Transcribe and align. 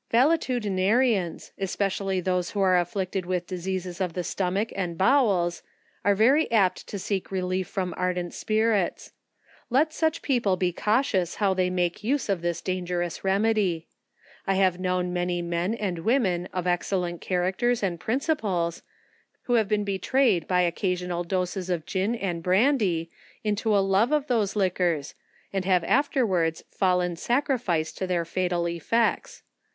Valetudinarians, 0.11 1.51
especially 1.59 2.19
those 2.19 2.49
who 2.49 2.59
are 2.59 2.75
afflicted 2.79 3.23
with 3.27 3.45
diseases 3.45 4.01
of 4.01 4.13
the 4.13 4.23
stomuch 4.23 4.73
and 4.75 4.97
bowels, 4.97 5.61
are 6.03 6.15
very 6.15 6.49
apt 6.51 6.87
to 6.87 6.97
seek 6.97 7.29
relief 7.31 7.67
from 7.67 7.93
ardent 7.95 8.33
spirits. 8.33 9.11
Let 9.69 9.93
such 9.93 10.23
people 10.23 10.57
be 10.57 10.73
cau 10.73 11.03
tious 11.03 11.35
how 11.35 11.53
they 11.53 11.69
make 11.69 12.03
use 12.03 12.29
of 12.29 12.41
this 12.41 12.61
dangerous 12.63 13.23
remedy. 13.23 13.89
I 14.47 14.55
have 14.55 14.79
known 14.79 15.13
many 15.13 15.39
men 15.43 15.77
ami 15.79 15.99
women 16.01 16.47
of 16.51 16.65
excellent 16.65 17.21
charao 17.21 17.49
lb* 17.53 17.53
ox 17.53 17.59
THE 17.59 17.67
EFFECTS 17.67 17.71
OF 17.71 17.77
ters 17.77 17.83
and 17.83 17.99
principles, 17.99 18.81
who 19.43 19.53
have 19.53 19.67
been 19.67 19.83
betrayed 19.83 20.47
by 20.47 20.61
occasion 20.61 21.11
al 21.11 21.23
doses 21.23 21.69
of 21.69 21.85
gin 21.85 22.15
and 22.15 22.41
brandy, 22.41 23.11
into 23.43 23.77
a 23.77 23.85
love 23.85 24.11
of 24.11 24.25
those 24.25 24.55
liquors, 24.55 25.13
and 25.53 25.63
have 25.65 25.83
afterwards 25.83 26.63
fallen 26.71 27.15
sacrifices 27.15 27.93
to 27.93 28.07
their 28.07 28.25
fatal 28.25 28.67
effects. 28.67 29.43